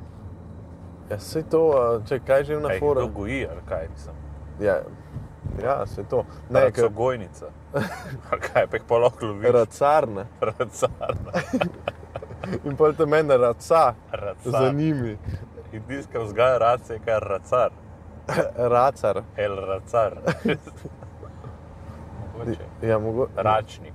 ja 1.09 1.19
se 1.19 1.43
to, 1.43 1.61
če 2.07 2.19
kaj 2.19 2.43
že 2.43 2.59
na 2.59 2.69
forum. 2.79 3.11
goji 3.13 3.47
ali 3.47 3.61
kaj 3.69 3.87
nisem? 3.89 4.13
Ja, 4.59 4.81
ja 5.63 5.85
se 5.85 6.03
to. 6.03 6.25
Ne, 6.49 6.71
ker 6.71 6.83
so 6.83 6.89
gojnica. 6.89 7.45
Ali 8.31 8.41
kaj, 8.41 8.67
pa 8.67 8.77
jih 8.77 8.83
pa 8.87 8.97
lahko 8.97 9.25
loviš. 9.25 9.51
racarne. 9.51 10.25
Racarna. 10.41 11.31
In 12.63 12.75
pa 12.77 12.91
te 12.91 13.05
mene 13.05 13.37
raca 13.37 13.93
za 14.43 14.51
Racar. 14.51 14.73
njimi. 14.75 15.17
In 15.73 15.81
tiskal 15.87 16.23
vzgaja 16.23 16.57
race, 16.57 16.93
je 16.93 16.99
kar 16.99 17.23
racar. 17.23 17.71
Racar. 18.57 19.21
El 19.37 19.55
racar. 19.55 20.17
Mogoče. 22.37 22.59
Ja, 22.81 22.99
mogo... 22.99 23.27
Račnik. 23.35 23.93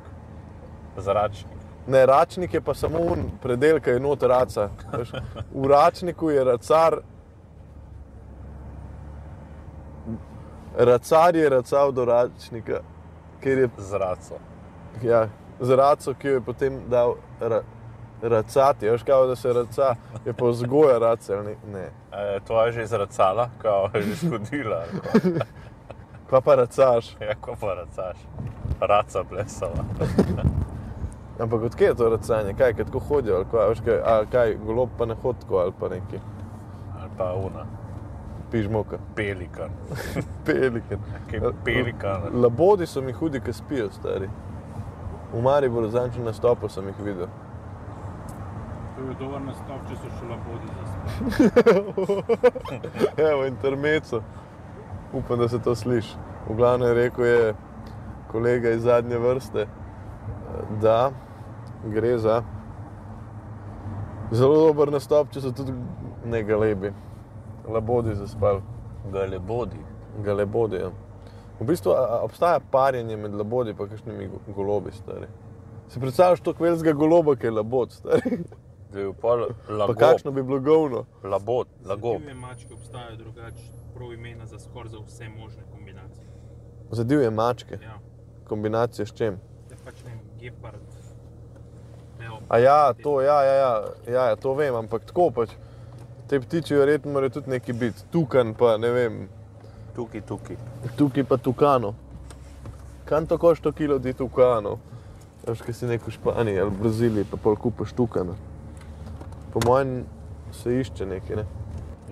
Zračnik. 0.97 1.57
Ne, 1.87 2.07
račnik 2.07 2.55
je 2.55 2.61
pa 2.61 2.75
samo 2.75 2.99
un 2.99 3.31
predel, 3.43 3.81
ki 3.81 3.91
je 3.91 4.01
not 4.01 4.23
raca. 4.23 4.69
Veš, 4.93 5.13
V 5.55 5.69
račniku 5.69 6.31
je 6.31 6.45
racar. 6.45 6.97
Racar 10.79 11.37
je 11.37 11.49
racal 11.49 11.93
do 11.93 12.05
račnika, 12.05 12.81
ker 13.41 13.59
je 13.59 13.69
Z 13.79 13.99
raco. 13.99 14.35
ja, 15.03 15.29
z 15.61 15.77
raco, 15.77 16.15
ki 16.15 16.29
jo 16.29 16.35
je 16.35 16.41
potem 16.41 16.81
dal 16.89 17.15
ra, 17.41 17.63
racati. 18.23 18.91
Veš, 18.91 19.03
kao, 19.03 19.27
da 19.27 19.37
se 19.37 19.53
raca, 19.53 19.95
je 20.25 20.33
pa 20.33 20.47
vzgoja 20.47 20.99
race. 20.99 21.37
ali 21.37 21.47
Ne, 21.47 21.57
ne. 21.73 21.91
E, 22.13 22.41
to 22.47 22.67
je 22.67 22.73
že 22.73 22.87
zracala, 22.87 23.51
kao 23.63 23.91
je 23.95 24.03
že 24.03 24.15
ali 24.31 25.01
kaj? 25.01 25.31
Kva 26.29 26.41
pa 26.41 26.55
racaš. 26.55 27.17
Ja, 27.21 27.35
ko 27.41 27.57
pa 27.61 27.75
racaš. 27.75 28.19
Raca 28.81 29.25
plesala. 29.25 29.85
Ampak 31.41 31.63
odkje 31.63 31.85
je 31.87 31.95
to 31.95 32.09
racanje? 32.09 32.55
Kaj, 32.55 32.75
kaj 32.75 32.85
tako 32.85 32.99
hodijo? 32.99 33.37
Ali 33.37 33.45
kaj, 33.51 33.69
veš, 33.69 33.79
kaj, 34.31 34.57
golob 34.67 34.89
pa 34.99 35.07
ne 35.07 35.15
hodi 35.15 35.41
tako 35.41 35.57
ali 35.57 35.73
pa 35.81 35.89
neki 35.89 36.19
Ali 37.01 37.11
pa 37.19 37.33
una. 37.35 37.80
Pižmoka. 38.51 38.99
Pelikan. 39.17 39.71
Pelikan. 40.47 40.99
Pelikan. 41.65 42.23
Labodi 42.33 42.87
so 42.87 43.03
mi 43.03 43.13
hudi, 43.13 43.41
ki 43.41 43.53
spijo, 43.53 43.91
stari. 43.91 44.29
V 45.33 45.43
Mariboru 45.43 45.89
zadnjič 45.91 46.25
na 46.25 46.33
stopu 46.33 46.69
sem 46.69 46.87
jih 46.87 47.01
videl. 47.05 47.31
To 48.97 49.07
je 49.09 49.15
dober 49.21 49.41
nastop, 49.41 49.81
če 49.89 49.97
so 49.97 50.09
še 50.19 50.27
labodi 50.29 50.67
zaspali. 50.77 51.61
Evo, 53.31 53.47
intermeco. 53.47 54.23
Upam, 55.13 55.39
da 55.39 55.49
se 55.49 55.59
to 55.59 55.75
sliši. 55.75 56.17
V 56.49 56.57
glavnem 56.57 56.89
je 56.89 56.95
rekel 56.95 57.25
je 57.27 57.55
kolega 58.31 58.71
iz 58.71 58.83
zadnje 58.83 59.19
vrste, 59.19 59.67
da 60.83 61.11
gre 61.85 62.19
za 62.19 62.43
zelo 64.31 64.67
dober 64.67 64.93
nastop, 64.93 65.31
če 65.33 65.43
so 65.43 65.53
tudi 65.55 65.75
ne 66.25 66.43
galebi. 66.47 66.93
Labodi 67.69 68.15
zaspali, 68.15 68.61
Galebodi. 69.13 69.77
galebodi. 70.19 70.77
Ja. 70.77 70.91
V 71.61 71.65
bistvu 71.65 71.91
a, 71.91 72.07
a, 72.11 72.21
obstaja 72.21 72.61
parjenje 72.63 73.17
med 73.17 73.35
labodi 73.35 73.71
in 73.71 73.77
kakšnimi 73.77 74.29
go- 74.29 74.55
golobi, 74.55 74.93
stari. 74.93 75.27
Si 75.89 76.01
predstavljaš 76.01 76.41
to 76.41 76.55
kvelskega 76.55 76.93
goloba, 76.95 77.37
ki 77.37 77.47
je 77.47 77.51
labod, 77.53 77.93
stari. 77.93 78.39
Da 78.91 78.99
je 79.01 79.13
Pa 79.13 79.29
lagob. 79.69 79.97
kakšno 79.97 80.31
bi 80.31 80.43
bilo 80.43 80.61
govno. 80.61 81.05
Labod, 81.25 81.67
lagob. 81.85 82.19
Divje 82.19 82.35
mačke 82.35 82.75
obstajajo 82.75 83.17
drugače, 83.17 83.63
prav 83.95 84.13
imena 84.13 84.47
za 84.47 84.59
skoraj 84.59 84.89
za 84.89 84.99
vse 84.99 85.29
možne 85.31 85.63
kombinacije. 85.73 86.27
Za 86.91 87.05
divje 87.05 87.31
mačke, 87.31 87.75
Ja, 87.75 87.99
kombinacije 88.45 89.07
s 89.07 89.13
čem. 89.13 89.39
je 89.71 89.77
pač 89.85 90.03
ne 90.05 90.11
vem, 90.11 90.21
gepard. 90.41 90.81
leopard, 92.21 92.45
A 92.49 92.59
ja, 92.59 92.93
to, 92.95 93.21
ja, 93.21 93.45
ja, 93.45 93.55
ja, 93.55 93.83
ja, 94.09 94.25
ja, 94.25 94.37
to 94.37 94.55
vem, 94.55 94.75
ampak 94.75 95.05
tako 95.05 95.31
pač. 95.31 95.51
Te 96.31 96.39
ptiči 96.41 96.77
verjetno 96.79 97.13
morajo 97.13 97.31
tudi 97.41 97.51
neki 97.51 97.73
biti, 97.73 98.05
tukan 98.13 98.55
pa 98.55 98.77
ne 98.79 98.91
vem, 98.91 99.29
Tukaj, 99.95 100.21
tukaj. 100.21 100.57
tukaj 100.97 101.25
pa 101.25 101.37
tukano. 101.37 101.95
Kam 103.05 103.27
to 103.27 103.39
košta 103.39 103.73
kilo 103.73 103.99
ti 103.99 104.13
tukano? 104.13 104.77
Veš, 105.47 105.63
kaj 105.67 105.75
si 105.75 105.87
nek 105.91 106.07
v 106.07 106.11
Španiji 106.15 106.61
ali 106.61 106.71
Braziliji, 106.71 107.27
pa 107.31 107.37
pol 107.37 107.57
kupaš 107.57 107.93
tukana. 107.93 108.37
Po 109.53 109.61
mojem 109.67 110.05
se 110.53 110.77
išče 110.81 111.07
nekaj, 111.07 111.37
ne? 111.37 111.45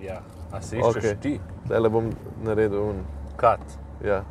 Ja. 0.03 0.19
A 0.51 0.59
iščeš 0.59 0.83
Okej. 0.83 1.01
okay. 1.01 1.21
ti? 1.21 1.39
Zdaj 1.65 1.89
bom 1.89 2.11
naredil 2.43 2.81
un. 2.81 3.03
Kat. 3.37 3.63
Ja, 4.03 4.23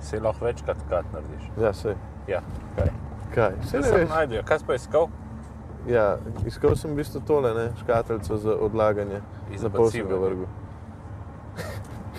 Si 0.00 0.16
lahko 0.20 0.44
večkrat 0.44 0.76
kat 0.88 1.04
narediš. 1.12 1.50
ja, 1.60 1.72
se. 1.72 1.94
Ja, 2.28 2.40
kaj? 2.76 2.88
Kaj? 3.34 3.52
Se 3.68 3.76
ne 3.76 3.82
se 3.82 3.96
veš. 3.98 4.08
najdejo. 4.08 4.42
Kaj 4.48 4.58
si 4.58 4.64
pa 4.64 4.74
iskal? 4.74 5.08
Ja, 5.88 6.16
iskal 6.46 6.76
sem 6.76 6.92
v 6.92 7.00
bistvu 7.00 7.20
tole, 7.26 7.54
ne, 7.54 7.70
škatlico 7.80 8.36
za 8.36 8.54
odlaganje. 8.60 9.20
Iz 9.52 9.62
Na 9.62 9.70
pol 9.70 9.90
sem 9.90 10.08
ga 10.08 10.16
vrgel. 10.16 10.46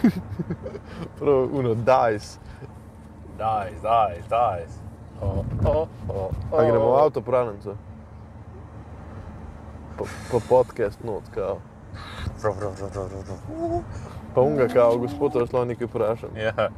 Prav, 1.20 1.50
uno, 1.54 1.76
dice. 1.76 2.40
Daj, 3.38 3.72
daj, 3.84 4.22
daj. 4.30 4.66
O, 5.22 5.46
o, 5.66 5.88
o, 6.10 6.30
A 6.58 6.64
gremo 6.66 6.92
v 6.92 6.98
avto 6.98 7.22
pravnico? 7.22 7.76
Pa, 9.98 10.04
pa 10.32 10.38
podcast 10.50 11.04
not, 11.04 11.24
kao. 11.36 11.60
Prav, 12.42 12.56
prav, 12.58 12.74
prav, 12.78 12.90
prav, 12.92 13.08
prav. 13.10 13.82
Pa 14.36 14.42
unga, 14.42 14.68
kao, 14.68 14.98
gospod, 14.98 15.36
vas 15.36 15.54
lahko 15.54 15.66
nekaj 15.66 15.88
vprašam. 15.88 16.30
Ja. 16.36 16.70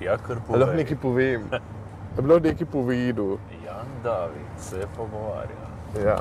Ja, 0.00 0.16
kar 0.18 0.36
A 0.36 0.40
povej. 0.46 0.60
lahko 0.60 0.76
nekaj 0.76 0.96
povem. 0.96 1.48
A 2.16 2.20
bi 2.22 2.28
lahko 2.28 2.48
nekaj 2.48 2.66
povedal. 2.72 3.36
Jan 3.64 3.88
David 4.04 4.52
se 4.56 4.86
pogovarja. 4.96 5.65
Ja. 6.04 6.18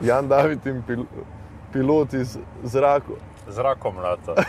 Jan 0.08 0.28
David 0.28 0.66
in 0.66 0.82
pil, 0.82 1.04
pilot 1.72 2.12
iz 2.12 2.38
zraka. 2.64 3.12
Zrakom 3.48 3.98
lata. 3.98 4.34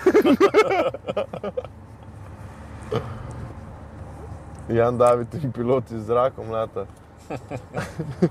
Jan 4.70 4.98
David 4.98 5.28
in 5.44 5.52
pilot 5.52 5.92
iz 5.92 6.06
zraka 6.06 6.44
mlata. 6.44 6.86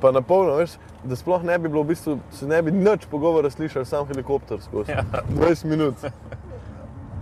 Pa 0.00 0.10
na 0.10 0.22
polno, 0.22 0.54
veš, 0.54 0.70
da 1.04 1.16
sploh 1.16 1.42
ne 1.42 1.58
bi 1.58 1.68
bilo, 1.68 1.82
v 1.82 1.86
bistvu 1.86 2.18
se 2.30 2.46
ne 2.46 2.62
bi 2.62 2.70
nič 2.70 3.06
pogovora 3.10 3.50
slišali, 3.50 3.86
sam 3.86 4.06
helikopter 4.06 4.60
skozi. 4.62 4.92
Ja. 4.92 5.02
20 5.30 5.64
minut. 5.64 5.94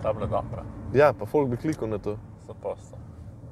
Ta 0.03 0.13
bila 0.13 0.25
dobra. 0.25 0.63
Ja, 0.93 1.13
pa 1.13 1.25
folk 1.25 1.49
bi 1.49 1.57
klikal 1.57 1.89
na 1.89 1.97
to. 1.97 2.17
Za 2.47 2.53
posto. 2.53 2.97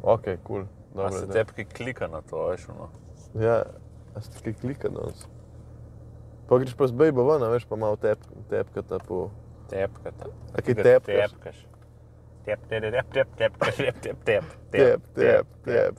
Ok, 0.04 0.24
kul. 0.24 0.38
Cool. 0.44 0.66
Dobro, 0.96 1.12
se 1.12 1.28
tepki 1.28 1.66
klika 1.66 2.08
na 2.08 2.22
to, 2.22 2.48
veš, 2.48 2.70
ono. 2.70 2.90
Ja, 3.46 3.64
a 4.16 4.22
ste 4.22 4.40
kaj 4.40 4.54
klika 4.62 4.90
danes? 4.90 5.28
Pa 6.48 6.58
greš 6.58 6.76
pa 6.78 6.88
z 6.88 6.94
bejba 6.94 7.24
ven, 7.24 7.44
a 7.44 7.50
veš, 7.50 7.66
pa 7.66 7.76
malo 7.76 7.96
tep, 7.98 8.20
tepkata 8.50 9.00
po... 9.00 9.30
Tepkata. 9.70 10.30
A 10.54 10.62
kaj 10.62 10.76
tepkaš? 10.78 11.32
Tepkaš. 11.32 11.58
Tep, 12.46 12.60
tep, 12.70 12.84
tep, 12.92 13.08
tep, 13.14 13.30
tep, 13.38 13.54
tep, 13.58 13.98
tep, 14.02 14.18
tep, 14.24 14.44
Tep, 14.72 15.02
tep, 15.16 15.48
tep. 15.66 15.96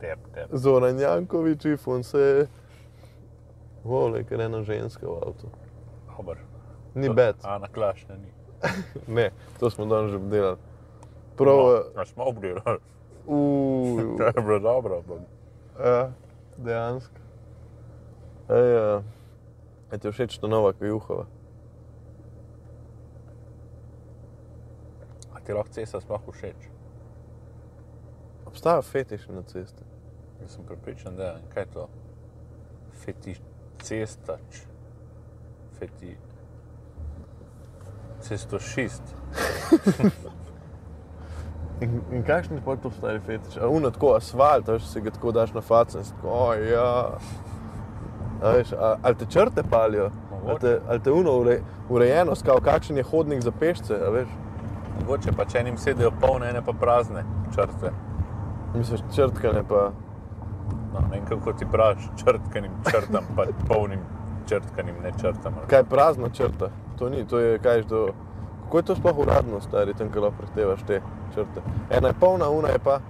tep, 0.00 0.18
tep. 0.34 0.48
Zoran 0.52 0.98
Jankovič, 0.98 1.64
ifon 1.64 2.02
se. 2.02 2.46
Vole, 3.84 4.24
ker 4.24 4.40
je 4.40 4.46
ena 4.46 4.62
ženska 4.62 5.06
v 5.06 5.14
avtu. 5.22 5.46
Dober. 6.10 6.36
Ni 6.94 7.08
bed. 7.08 7.38
Ana 7.42 7.68
Klašna 7.68 8.16
ni. 8.18 8.28
Ne, 9.06 9.30
to 9.60 9.70
smo 9.70 9.86
danes 9.86 10.10
že 10.10 10.18
obdelali. 10.18 10.58
Prav, 11.38 11.56
No, 11.56 11.84
a 11.96 12.04
smo 12.04 12.24
obdelali. 12.24 12.76
uh, 13.24 14.18
To 14.18 14.26
je 14.26 14.42
bilo 14.42 14.58
dobro. 14.58 14.98
ampak 14.98 15.18
ja, 15.78 16.10
dejansko. 16.64 17.20
Ej, 18.50 18.70
uh, 18.76 19.04
je 19.92 19.98
ti 19.98 20.10
všeč 20.10 20.38
ta 20.38 20.46
nova 20.50 20.72
kajuhova? 20.72 21.26
A 25.34 25.40
ti 25.40 25.54
lahko 25.54 25.72
cesta 25.72 26.00
sploh 26.00 26.26
všeč? 26.32 26.68
Obstaja 28.46 28.82
fetiš 28.82 29.28
na 29.30 29.42
cesti. 29.42 29.86
Jaz 30.42 30.56
sem 30.56 30.66
pripričan, 30.66 31.16
da 31.16 31.24
je. 31.24 31.42
Kaj 31.54 31.62
je 31.62 31.70
to? 31.72 31.88
Fetiš 33.04 33.40
cestač. 33.82 34.64
Feti... 35.78 36.16
Cestošist. 38.20 39.02
In, 41.80 42.00
in 42.12 42.22
kakšen 42.22 42.56
je 42.56 42.76
to 42.82 42.90
stari 42.90 43.20
fetiš? 43.26 43.56
A 43.56 43.68
uno 43.68 43.90
tako 43.90 44.14
asfalt, 44.16 44.68
veš, 44.68 44.82
se 44.82 45.00
ga 45.00 45.10
tako 45.10 45.32
daš 45.32 45.52
na 45.54 45.60
faco 45.60 45.98
in 45.98 46.04
si 46.04 46.12
tako, 46.12 46.28
oj, 46.28 46.70
ja. 46.72 47.10
A 48.42 48.50
veš, 48.56 48.72
a, 48.72 48.96
ali 49.02 49.14
te 49.14 49.26
črte 49.26 49.62
palijo, 49.70 50.10
ali 50.48 50.58
te, 50.58 50.80
ali 50.88 51.00
te 51.00 51.12
uno 51.12 51.38
ure, 51.38 51.60
urejenost, 51.88 52.44
kao 52.44 52.60
kakšen 52.60 52.96
je 52.96 53.02
hodnik 53.02 53.42
za 53.42 53.50
pešce, 53.50 53.96
a 54.06 54.10
veš. 54.10 54.28
Mogoče 55.00 55.32
pa 55.36 55.44
če 55.48 55.58
enim 55.58 55.78
sedijo 55.80 56.10
polne, 56.20 56.50
ene 56.50 56.60
pa 56.64 56.72
prazne 56.72 57.24
črte. 57.54 57.92
Misliš, 58.74 59.00
črtkane 59.14 59.62
pa. 59.68 59.90
No, 60.92 61.00
ne 61.00 61.16
vem, 61.16 61.24
kako 61.28 61.52
ti 61.52 61.66
praviš, 61.72 62.10
črtkanim 62.20 62.72
črtam, 62.90 63.24
pa 63.36 63.46
polnim 63.68 64.00
črtkanim 64.48 64.94
ne 65.02 65.12
črtam. 65.20 65.54
ali 65.56 65.68
Kaj 65.70 65.84
prazna 65.84 66.28
črta? 66.28 66.68
To 66.98 67.08
ni, 67.08 67.24
to 67.26 67.38
je 67.38 67.58
kaj 67.58 67.82
do. 67.82 68.10
Kako 68.64 68.78
je 68.78 68.82
to 68.82 68.94
sploh 68.94 69.18
uradno, 69.18 69.60
stari, 69.60 69.94
tam, 69.94 70.12
ko 70.12 70.20
lahko 70.20 70.42
prehtevaš 70.42 70.82
te 70.86 71.00
črte? 71.30 71.60
Ena 71.90 72.08
je 72.08 72.14
polna, 72.14 72.48
una 72.50 72.68
je 72.68 72.78
pa. 72.78 73.00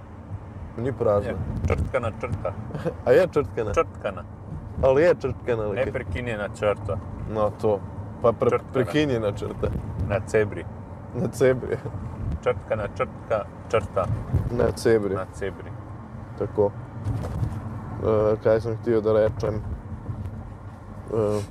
Ni 0.77 0.85
Je, 0.85 0.93
prazna. 0.93 1.33
črtkana 1.67 2.11
črta, 2.11 2.53
A 3.05 3.11
je 3.11 3.27
črtkana? 3.27 3.73
črtkana, 3.73 4.23
Ali 4.81 5.01
je 5.01 5.15
črtkana? 5.15 5.63
ali 5.63 5.75
ne 5.75 5.83
kaj? 5.83 5.91
prekinjena 5.93 6.47
črta 6.49 6.97
No, 7.29 7.51
to. 7.51 7.79
Pa 8.21 8.31
pre, 8.31 8.49
Črtkana. 8.49 8.73
prekinjena 8.73 9.31
črta. 9.31 9.67
na 10.07 10.19
cebri. 10.21 10.65
Na 11.15 11.27
cebri. 11.27 11.77
Črtkana 12.43 12.87
črtka, 12.89 13.37
črta 13.69 14.05
Na 14.51 14.71
cebri. 14.71 15.15
na 15.15 15.25
cebri. 15.33 15.71
Tako. 16.39 16.65
Uh, 16.65 16.71
kaj 18.43 18.61
sem 18.61 18.77
htio 18.77 19.01
da 19.01 19.13
rečem? 19.13 19.61
Uh, 21.09 21.43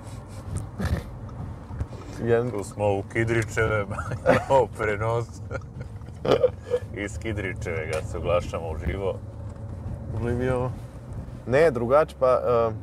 Jen, 2.21 2.51
Tu 2.51 2.65
smo 2.65 2.85
v 2.91 3.03
Kidričevem, 3.05 3.87
imamo 4.27 4.67
prenos. 4.69 5.27
Iz 7.05 7.19
Kidričevega 7.19 8.03
se 8.03 8.19
oglašamo 8.19 8.73
v 8.73 8.87
živo. 8.87 9.15
Živijo. 10.23 10.71
Ne, 11.47 11.71
drugače 11.71 12.15
pa. 12.19 12.39
Uh, 12.69 12.75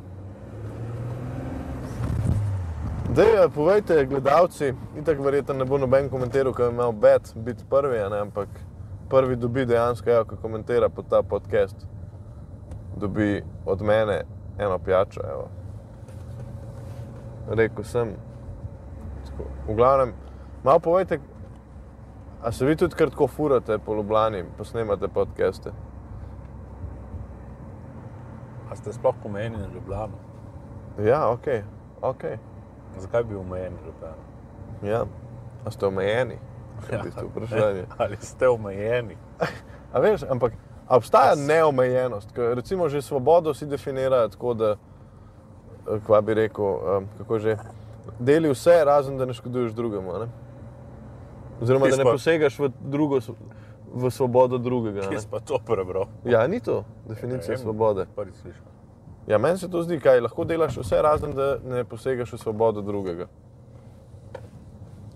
Dej, 3.08 3.44
eh, 3.44 3.48
povejte, 3.54 4.06
gledalci, 4.06 4.74
itak 4.98 5.20
verjetno 5.20 5.54
ne 5.54 5.64
bo 5.64 5.78
noben 5.78 6.10
komentiral, 6.10 6.52
ker 6.52 6.66
je 6.68 6.72
imel 6.74 6.92
bed 6.92 7.30
biti 7.34 7.64
prvi, 7.70 8.02
ne, 8.10 8.18
ampak 8.20 8.48
prvi 9.08 9.36
dobi 9.36 9.64
dejansko, 9.66 10.10
evo, 10.10 10.24
ko 10.24 10.36
komentira 10.36 10.88
pod 10.88 11.08
ta 11.08 11.22
podcast, 11.22 11.86
dobi 12.96 13.42
od 13.66 13.82
mene 13.82 14.24
eno 14.58 14.78
pijačo. 14.78 15.20
Evo. 15.30 15.48
Rekel 17.48 17.84
sem. 17.84 18.12
Tako. 19.24 19.48
V 19.68 19.76
glavnem, 19.76 20.12
malo 20.64 20.78
povejte, 20.78 21.18
a 22.42 22.52
se 22.52 22.66
vi 22.66 22.76
tudi 22.76 22.94
kar 22.94 23.10
tako 23.10 23.26
furate 23.26 23.78
po 23.78 23.94
Ljubljani, 23.94 24.44
posnemate 24.56 25.08
podcaste? 25.08 25.72
A 28.70 28.76
ste 28.76 28.92
sploh 28.92 29.14
omejeni 29.24 29.56
na 29.56 29.66
Ljubljano? 29.74 30.18
Ja, 31.04 31.28
ok, 31.30 31.46
ok. 32.02 32.22
Zakaj 32.98 33.24
bi 33.24 33.36
omejeni 33.36 33.76
Ljubljano? 33.86 34.22
Ja. 34.82 35.04
A 35.64 35.70
ste 35.70 35.86
omejeni? 35.86 36.38
Ja, 36.92 37.02
vprašanje. 37.34 37.84
Ali 37.98 38.16
ste 38.20 38.48
omejeni? 38.48 39.16
A 39.92 40.00
veš, 40.00 40.22
ampak 40.30 40.52
a 40.88 40.96
obstaja 40.96 41.34
neomejenost, 41.34 42.32
ker 42.32 42.54
recimo 42.56 42.88
že 42.88 43.02
svobodo 43.02 43.54
si 43.54 43.66
definirajo 43.66 44.28
tako, 44.28 44.54
da, 44.54 44.70
eh, 44.72 46.00
kva 46.06 46.20
bi 46.20 46.34
rekel, 46.34 46.64
um, 46.64 47.08
kako 47.18 47.38
že, 47.38 47.56
deli 48.18 48.48
vse, 48.48 48.84
razen 48.84 49.18
da 49.18 49.26
ne 49.26 49.32
škoduješ 49.32 49.72
drugemu. 49.72 50.14
a 50.14 50.18
Ne? 50.18 50.28
Oziroma, 51.60 51.84
da 51.84 51.88
Jaz 51.88 51.98
ne 51.98 52.04
pa- 52.04 52.12
posegaš 52.12 52.58
v, 52.58 52.68
drugo, 52.80 53.18
v 53.94 54.10
svobodo 54.10 54.58
drugega. 54.58 55.02
si 55.12 55.28
pa 55.28 55.40
to 55.40 55.58
prebral? 55.58 56.06
Ja, 56.24 56.46
ni 56.46 56.60
to 56.60 56.84
definicija 57.06 57.54
vem. 57.54 57.58
svobode. 57.58 58.06
Ja, 59.26 59.38
meni 59.38 59.58
se 59.58 59.68
to 59.68 59.82
zdi, 59.82 60.00
kaj 60.00 60.20
lahko 60.20 60.44
delaš 60.44 60.76
vse, 60.76 61.02
razen 61.02 61.32
da 61.32 61.58
ne 61.60 61.84
posegaš 61.84 62.32
v 62.32 62.38
svobodo 62.38 62.80
drugega. 62.80 63.26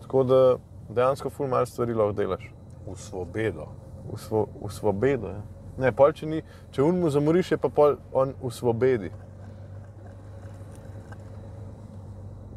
Tako 0.02 0.24
da 0.24 0.56
dejansko 0.88 1.30
ful 1.30 1.46
malo 1.46 1.66
stvari 1.66 1.94
lahko 1.94 2.12
delaš. 2.12 2.50
V 2.86 2.96
svobedo. 2.96 3.66
V, 4.04 4.18
svo, 4.18 4.46
v 4.60 4.68
svobodo. 4.68 5.28
Ja. 5.28 5.42
Ne, 5.78 5.92
pol, 5.92 6.12
če, 6.12 6.26
ni, 6.26 6.42
če 6.70 6.82
un 6.82 7.00
mu 7.00 7.08
zamoriš, 7.08 7.50
je 7.50 7.56
pa 7.56 7.68
pol 7.68 7.96
on 8.12 8.34
v 8.42 8.50
svobodi. 8.50 9.10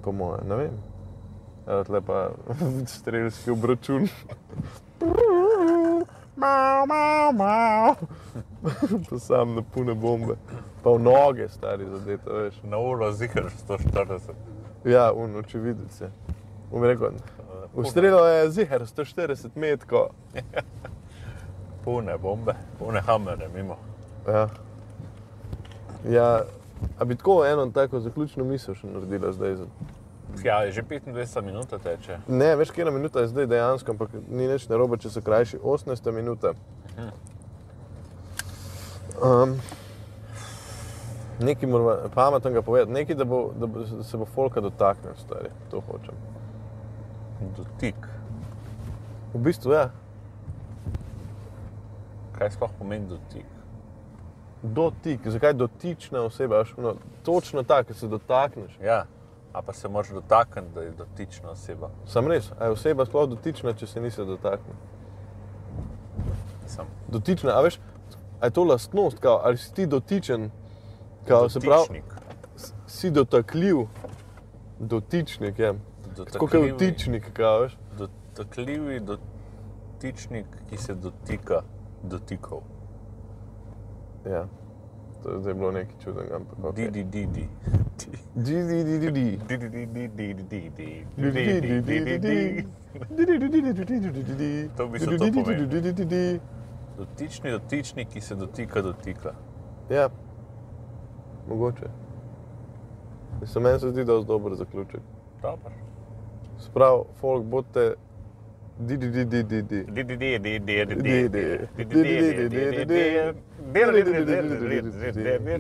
Po 0.02 0.12
mojem, 0.12 0.48
ne 0.48 0.56
vem. 0.56 0.74
Evo, 1.68 1.84
tle 1.84 2.02
pa 2.02 2.30
strelski 2.98 3.52
obračun. 3.52 4.08
Mau, 6.36 6.86
mau, 6.86 7.32
mau. 7.34 7.96
pa 9.10 9.20
sam 9.20 9.56
na 9.56 9.62
pune 9.74 9.94
bombe. 9.94 10.36
Pa 10.84 10.90
v 10.92 11.00
noge, 11.00 11.48
stari 11.50 11.86
zadete, 11.86 12.30
veš. 12.30 12.56
Na 12.64 12.78
uro 12.78 13.12
zihar 13.12 13.50
140. 13.68 14.34
Ja, 14.86 15.12
un 15.14 15.36
očividec 15.36 16.02
je. 16.02 16.10
Bi 16.72 16.88
rekel, 16.88 17.12
ustrelil 17.74 18.20
je 18.26 18.50
zihar 18.52 18.82
140 18.82 19.56
metrov. 19.56 20.12
Pune 21.86 22.18
bombe, 22.18 22.54
pune 22.80 23.02
hamere 23.02 23.48
mimo. 23.56 23.78
Ja. 24.28 24.50
ja, 26.10 26.42
a 27.00 27.06
bi 27.06 27.16
tako 27.16 27.46
eno 27.46 27.66
tako 27.72 28.00
zaključno 28.00 28.44
misel 28.44 28.76
še 28.76 28.88
naredila 28.88 29.32
zdaj? 29.32 29.56
za- 29.56 29.68
Ja, 30.44 30.72
že 30.72 30.84
25 30.84 31.42
minut 31.42 31.70
teče. 31.84 32.20
Ne, 32.28 32.56
veš, 32.56 32.72
kje 32.72 32.92
minuta 32.92 33.24
je 33.24 33.28
zdaj 33.28 33.48
dejansko, 33.48 33.92
ampak 33.92 34.14
ni 34.30 34.48
nič 34.48 34.68
narobe, 34.70 34.98
če 34.98 35.10
so 35.10 35.22
krajši. 35.22 35.60
18 35.64 36.12
minuta. 36.12 36.54
Um, 39.16 39.56
nekaj 41.40 41.70
moramo 41.70 42.10
pametnega 42.16 42.62
povedati, 42.62 42.92
nekaj, 42.92 43.16
da, 43.16 43.26
bo, 43.26 43.52
da, 43.56 43.68
bo, 43.68 43.84
da 43.84 44.04
se 44.04 44.18
bo 44.18 44.26
folka 44.26 44.62
dotaknil, 44.62 45.16
stari, 45.24 45.50
to 45.72 45.82
hočem. 45.88 46.20
Dotik. 47.58 48.08
V 49.34 49.40
bistvu 49.40 49.72
ja, 49.72 49.90
Kaj 52.36 52.52
sploh 52.52 52.72
pomeni 52.76 53.08
dotik? 53.08 53.46
dotik, 54.74 55.28
zakaj 55.28 55.54
dotična 55.54 56.22
oseba, 56.22 56.64
no, 56.78 56.96
točno 57.24 57.64
tako, 57.64 57.88
ker 57.88 57.96
se 57.96 58.08
dotakneš. 58.08 58.78
Ja, 58.84 59.06
a 59.56 59.62
pa 59.62 59.74
se 59.74 59.90
moraš 59.90 60.10
dotakniti, 60.10 60.74
da 60.76 60.82
je 60.82 60.92
dotična 60.92 61.50
oseba. 61.50 61.90
Sam 62.06 62.28
res, 62.28 62.52
a 62.60 62.66
je 62.66 62.72
oseba 62.72 63.06
sploh 63.06 63.30
dotična, 63.30 63.74
če 63.74 63.88
se 63.88 64.02
nisi 64.02 64.26
dotaknil. 64.26 64.76
Sem 66.68 66.86
Dotična, 67.08 67.54
a 67.56 67.62
veš, 67.62 67.80
a 68.40 68.50
je 68.50 68.52
to 68.52 68.64
lastnost, 68.64 69.20
kao, 69.20 69.40
ali 69.44 69.58
si 69.58 69.74
ti 69.74 69.86
dotičen, 69.88 70.50
kao, 71.28 71.50
se 71.50 71.60
pravi, 71.60 71.88
dotičnik. 71.88 72.14
si 72.88 73.12
dotakljiv, 73.12 73.86
dotičnik 74.80 75.60
je. 75.60 75.74
Tako 76.32 76.48
kot 76.48 76.70
vtičnik, 76.74 77.32
kao, 77.34 77.60
veš. 77.60 77.78
Dotakljivi 77.98 79.00
dotičnik, 79.00 80.46
ki 80.70 80.78
se 80.78 80.94
dotika 80.94 81.62
dotikov. 82.04 82.62
Ja, 84.26 84.48
to 85.24 85.32
je 85.32 85.40
zdaj 85.40 85.54
bilo 85.54 85.72
nekaj 85.72 85.96
čudnega, 86.04 86.36
ampak 86.36 86.64
ok. 86.64 86.76
Didi, 86.76 87.04
didi. 87.04 87.48
To 94.78 94.88
bi 94.88 95.00
se 95.00 95.18
to 95.18 95.32
pomenilo. 95.34 96.40
Dotični 96.98 97.52
dotični, 97.52 98.06
ki 98.06 98.22
se 98.22 98.36
dotika 98.36 98.82
dotika. 98.82 99.34
Ja, 99.90 100.10
mogoče. 101.50 101.90
Mislim, 103.42 103.64
meni 103.64 103.80
se 103.80 103.90
zdi, 103.90 104.06
da 104.06 104.14
je 104.14 104.24
dobro 104.24 104.56
zaključek. 104.56 105.02
Dobro. 105.42 105.72
Sprav, 106.58 107.04
folk, 107.20 107.46
bodite 107.46 107.94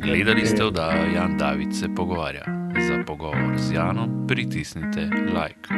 Gledali 0.01 0.45
ste 0.45 0.63
oddajo 0.63 1.05
Jan 1.15 1.37
David 1.37 1.75
se 1.75 1.87
pogovarja. 1.95 2.45
Za 2.87 3.03
pogovor 3.07 3.57
z 3.57 3.71
Janom 3.73 4.27
pritisnite 4.27 5.01
like. 5.33 5.69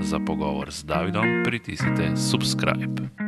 Za 0.00 0.18
pogovor 0.26 0.70
z 0.70 0.84
Davidom 0.84 1.26
pritisnite 1.44 2.16
subscribe. 2.16 3.21